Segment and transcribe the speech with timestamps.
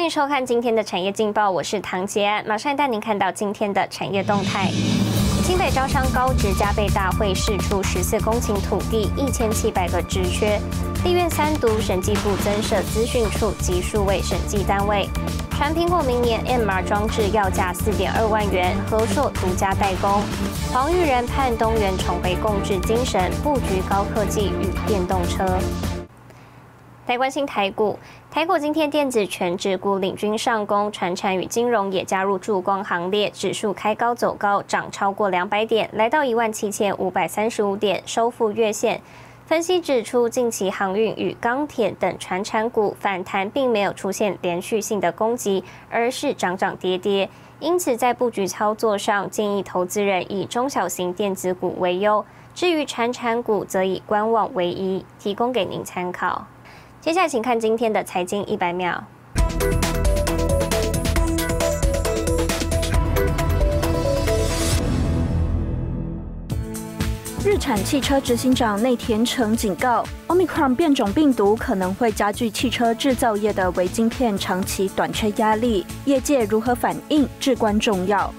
[0.00, 4.70] 欢迎收看今天的产业劲报，我是唐杰，马上带您看到今天的产业动态。
[5.44, 10.58] 新北招商高职加倍大会释出十四公顷土地，一千七百个职缺。
[11.04, 15.06] 立院三读，审计部增设资讯处及数位审计单位。
[15.50, 20.22] 传苹果明年 MR 装置要价四点二万元，和硕独家代工。
[20.72, 25.44] 黄玉仁盼东元重回共治精神，布局高科技与电动车。
[27.10, 27.98] 来关心台股，
[28.30, 39.00] 台股今天电子全指股领军上攻，传产与金融也加入助攻行列，指数开高走高，涨超过两百点，来到一万七千五百三十五点，收复月线。
[39.44, 47.28] 分析指出，近期航运与钢铁等传产股反弹，并没有出现连续性的攻击，而是涨涨跌跌。
[47.58, 56.46] 因此，在布局操作上，建议投资人以中小型电子股为优，至于传产股，则以观望为宜，提供给您参考。
[57.02, 59.02] 接下来，请看今天的财经一百秒。
[67.42, 78.30] 日产汽车执行长内田诚警告，Omicron 变种病毒可能会加剧汽车制造业的微晶片长期短缺压力，业界如何反应至关重要。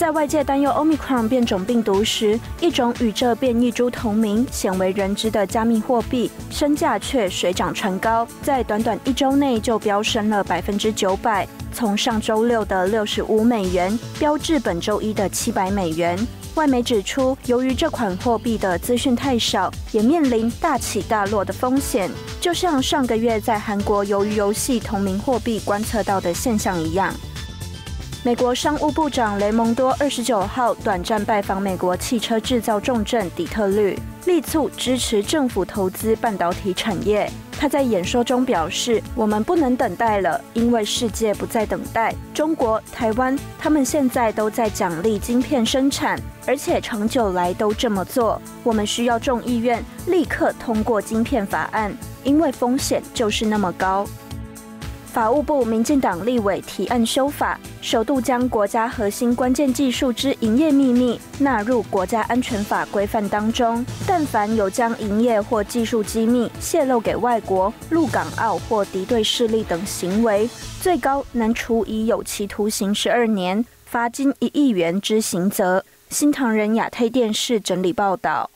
[0.00, 16.18] 在外界担忧 Omicron 变种病毒时，一种与这变异株同名、鲜为人知的加密货币身价却水涨船高，在短短一周内就飙升了百分之九百，从上周六的六十五美元飙至本周一的七百美元。
[16.54, 27.12] 外媒指出，由于这款货币的资讯太少，也面临大起大落的风险，就像上个月在韩国由于游戏同名货币观测到的现象一样。
[28.22, 37.30] 美国商务部长雷蒙多二十九号短暂拜访美国汽车制造重镇底特律，力促支持政府投资半导体产业。
[37.58, 42.14] 他在演说中表示：“我们不能等待了，因为世界不再等待。
[42.34, 48.40] 中国、台湾，他们现在都在奖励晶片生产，而且长久来都这么做。
[48.62, 51.90] 我们需要众议院立刻通过晶片法案，
[52.22, 54.06] 因为风险就是那么高。”
[55.10, 63.84] 法务部民进党立委提案修法，首度将国家核心关键技术之营业秘密纳入国家安全法规范当中。
[64.06, 70.48] 但凡有将营业或技术机密泄露给外国、陆港澳或敌对势力等行为，
[70.80, 75.84] 最高能处以有期徒刑十二年、罚金一亿元之刑责。
[76.08, 78.48] 新唐人亚太电视整理报道。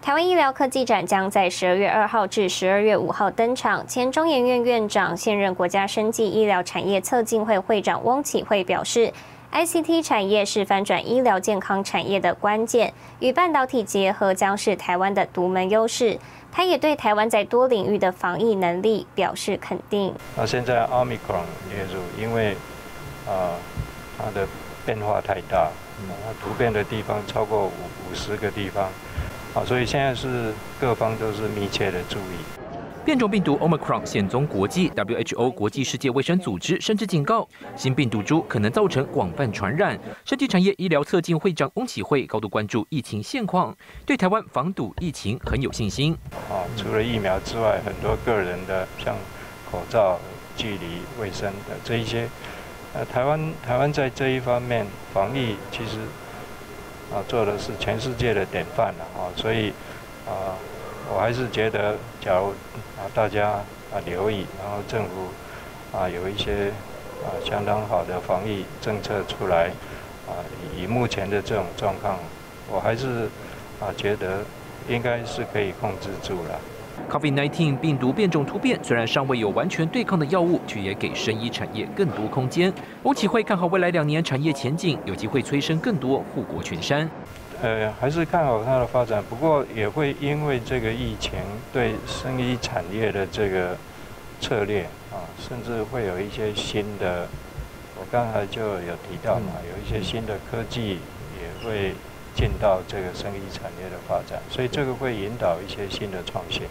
[0.00, 3.86] 台湾医疗科技展将在十二月二号至十二月五号登场。
[3.86, 9.12] 前中研院院长、现任国家生技医疗产业策进会会长翁启慧表示
[9.52, 16.18] ，ICT 产业是翻转医疗健康产业的关键，与半导体结合将是台湾的独门优势。
[16.50, 20.14] 他也对台湾在多领域的防疫能力表示肯定。
[20.36, 21.44] 那现在 Omicron，
[22.18, 22.56] 因为
[23.26, 23.52] 啊，
[24.16, 24.46] 它的
[24.86, 25.68] 变化太大，
[26.24, 27.70] 它突变的地方超过五
[28.10, 28.88] 五十个地方。
[29.58, 32.38] 好，所以现在是各方都是密切的注意。
[33.04, 39.98] 变种病毒 Omicron 现踪国际，WHO 国际世界卫生组织甚至警告，新病毒株可能造成广泛传染。
[40.24, 43.76] 生技产业医疗测进会长翁启慧高度关注疫情现况，
[44.06, 46.16] 对台湾防堵疫情很有信心。
[46.48, 49.16] 啊，除了疫苗之外，很多个人的像
[49.72, 50.20] 口罩、
[50.56, 52.28] 距离、卫生的这一些，
[52.94, 55.98] 呃，台湾台湾在这一方面防疫其实。
[57.12, 59.70] 啊，做的是全世界的典范了啊，所以
[60.26, 60.54] 啊，
[61.12, 62.48] 我还是觉得，假如
[62.98, 63.48] 啊大家
[63.92, 65.28] 啊留意，然后政府
[65.96, 66.70] 啊有一些
[67.24, 69.68] 啊相当好的防疫政策出来，
[70.26, 70.36] 啊
[70.76, 72.18] 以目前的这种状况，
[72.70, 73.28] 我还是
[73.80, 74.44] 啊觉得
[74.88, 76.60] 应该是可以控制住了。
[77.10, 82.72] COVID-19 病毒变种突变，虽然尚未有完全对抗的药物，却也给生医产业更多空间。
[83.02, 87.08] 欧启会看好未来两年产业前景，有机会催生更多护国群山。
[87.62, 91.32] 呃，还是看好它的发展，不过也会因为这个疫情
[91.72, 93.76] 对生医产业的这个
[94.40, 97.26] 策略啊，甚至会有一些新的。
[98.00, 101.00] 我刚才就有提到嘛，有一些新的科技
[101.34, 101.92] 也会
[102.32, 106.62] 进到这个生医产业的发展，所以这个会引导一些新的创新。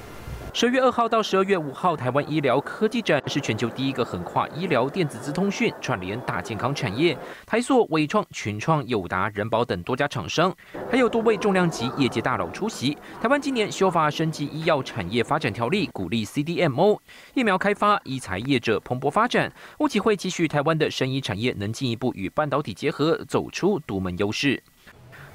[0.54, 7.16] 十月二号到十二月五号，台湾医疗科技展是全球第一个横跨医疗、电子、资通讯、串联大健康产业。
[7.46, 10.52] 台塑、伟创、群创、友达、人保等多家厂商，
[10.90, 12.98] 还有多位重量级业界大佬出席。
[13.22, 16.98] 台湾今年修法升级医药产业发展条例，鼓励 CDMO
[17.36, 19.54] 疫苗开发、医材业者蓬勃发展。
[19.78, 24.64] 欧企会期许台湾的生医产业能进一步与半导体结合，走出独门优势。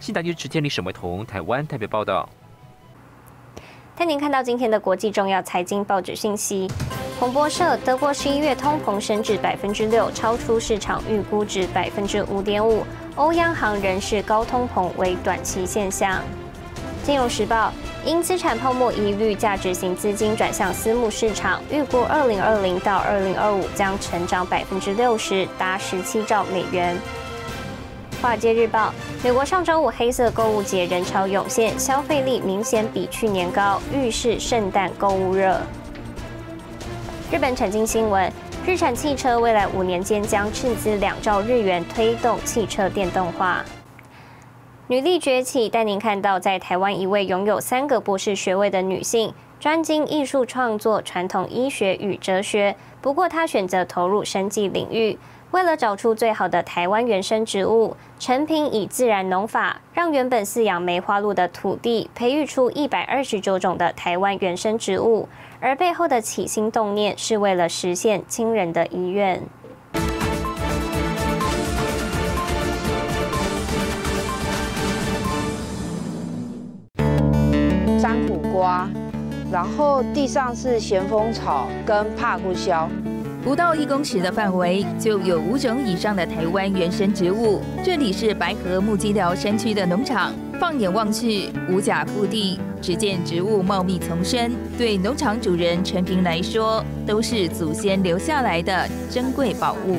[0.01, 2.29] 新台电视建立沈伟彤，台湾台北报道。
[3.95, 6.67] 带您看到今天的国际重要财经报纸信息。
[7.21, 12.85] 彭博社，德国十一月通膨升至百分之六，超出市场预估值百分之五点五。
[13.17, 16.21] 欧央行仍是高通膨为短期现象。
[17.05, 17.71] 金融时报，
[18.05, 26.97] 因资产泡沫疑虑，价值型资金转向私募市场，预估二零二零到二零二五将成长百分之六十，达十七兆美元。
[28.23, 35.61] 华尔街日报，美国上周五黑色购物节人潮涌现，消费力明显比去年高，预示圣诞购物热。
[37.33, 38.33] 日本产经新闻，
[38.65, 43.65] 日产汽车未来五年间将斥资两兆日元推动汽车电动化。
[44.87, 52.77] 女力崛起，带您看到在台湾一位拥有三个博士学位的女性，专精艺术创作、传统医学与哲学。
[53.01, 55.19] 不过，她选择投入生计领域。
[55.53, 65.29] 为了找出最好的台湾原生植物，陈平以自然农法，让原本饲养梅花鹿的土地培育出一百二十九种的台湾原生植物，
[65.61, 69.43] 而背后的起心动念是为了实现亲人的遗愿。
[78.01, 78.89] 山苦瓜，
[79.53, 82.89] 然后地上是咸丰草跟帕谷硝。
[83.45, 87.61] 不到一公尺的范围，就有五种以上的台湾原生植物。
[87.85, 94.53] 这里是白河木基寮山区的农场，放眼望去，五甲腹地，只见植物茂密丛生。
[94.79, 99.97] 对农场主人陈平来说，都是祖先留下来的珍贵宝物。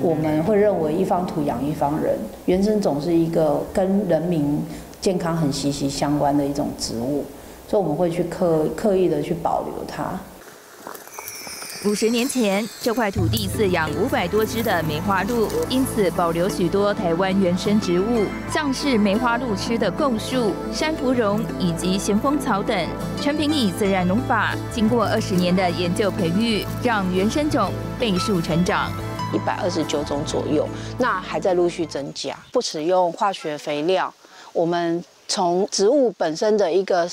[0.00, 4.64] 我们会认为一方土养一方人，原生种是一个跟人民
[4.98, 7.22] 健康很息息相关的一种植物，
[7.68, 10.18] 所以我们会去刻刻意的去保留它。
[11.84, 22.88] 五十年前，这块土地饲养五百多只的梅花鹿，因此保留许多台湾原生植物，像是梅花鹿吃的构树、山芙蓉以及咸丰草等。
[23.20, 28.90] 陈平以自然农法，经过二十年的研究培育，让原生种倍数成长，
[29.32, 32.36] 一百二十九种左右，那还在陆续增加。
[32.50, 34.12] 不使用化学肥料，
[34.52, 37.08] 我们从植物本身的一个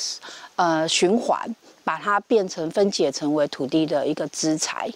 [0.55, 1.55] 呃循环。
[1.85, 4.91] 把它变成分解成为土地的一个资材。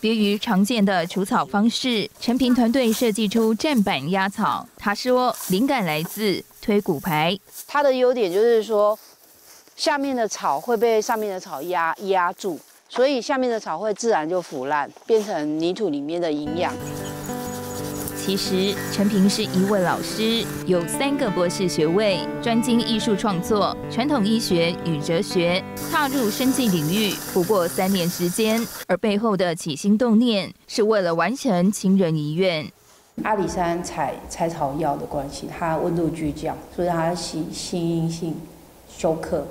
[0.00, 4.64] 别于常见的除草方式，陈平团队设计出站板压草。
[4.76, 7.36] 他说，灵感来自推骨牌。
[7.66, 8.96] 它的优点就是说，
[9.74, 16.72] 下面的草会被上面的草压压住，所以下面的草会自然就腐烂，变成泥土里面的营养。
[18.28, 28.60] 其实，陈平是一位老师，有三个博士学位，专精艺术创作、传统医学与哲学，踏入生计领域不过三年时间。
[28.86, 32.70] 而背后的起心动念，是为了完成亲人遗愿。
[33.22, 38.36] 阿里山采采草药的关系，它温度巨降，所以它心心阴性
[38.94, 39.46] 休克，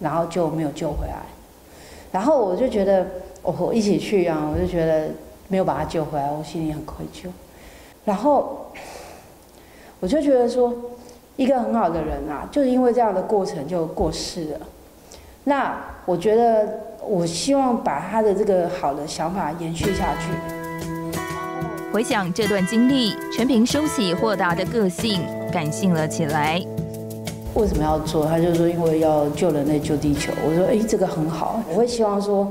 [0.00, 1.26] 然后就没有救回来。
[2.10, 3.06] 然后我就觉得，
[3.42, 5.10] 我一起去啊，我就觉得
[5.48, 7.28] 没有把他救回来，我心里很愧疚。
[8.04, 8.66] 然后，
[10.00, 10.74] 我就觉得说，
[11.36, 14.60] 一个很好的人啊，就是因为这样的过程就过世了。
[15.44, 20.32] 那我觉得，我希望把他的这个好的想法延续下去。
[21.92, 26.60] 回想这段经历，陈平收起豁达的个性，感性了起来。
[27.54, 28.26] 为什么要做？
[28.26, 30.32] 他就说，因为要救人类、救地球。
[30.44, 31.62] 我说，哎，这个很好。
[31.70, 32.50] 我会希望说，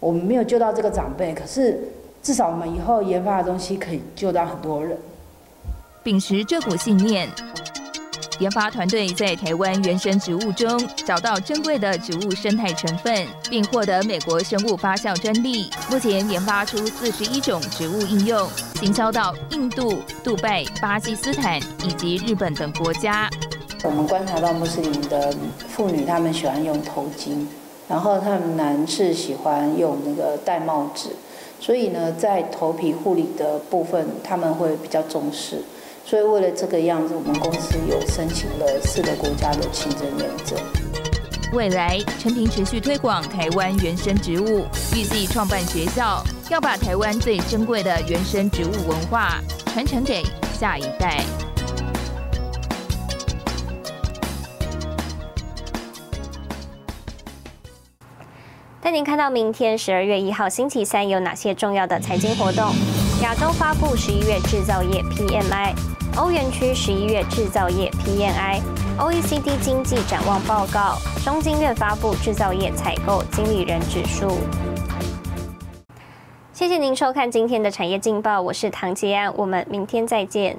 [0.00, 1.78] 我们没有救到这个长辈，可是。
[2.22, 4.98] 至少我们以后研发的东西可以救到很多人。
[6.02, 7.28] 秉持这股信念，
[8.38, 15.70] 研发团队在台湾原生植物中找到珍贵的植物生态成分，并获得美国生物发酵专利。
[15.90, 23.28] 目前研发出四十一种植物应用，行销到印度、杜拜、巴基斯坦以及日本等国家。
[23.84, 25.34] 我们观察到穆斯林的
[25.68, 27.46] 妇女，她们喜欢用头巾，
[27.88, 31.10] 然后她们男士喜欢用那个戴帽子。
[31.60, 35.62] 所以呢，在头皮护理的部分，他们会比较重视。
[36.04, 40.58] 所以为了这个样子，我们公司有申请了四个国家的清真认证。
[41.52, 49.40] 未来，陈平持续推广台湾原生植物，预计创办学校，要把台湾最珍贵的原生植物文化
[49.72, 50.22] 传承给
[50.58, 51.24] 下一代。
[58.88, 62.72] 带您看到明天十二月一号星期三有哪些重要的财经活动？
[63.20, 65.74] 亚洲发布十一月制造业 PMI，
[66.16, 74.38] 欧元区十一月制造业 PMI，OECD 经济展望报告，中经院发布制造业采购经理人指数。
[76.54, 80.56] 谢谢您收看今天的产业劲报，我是唐杰安，我们明天再见。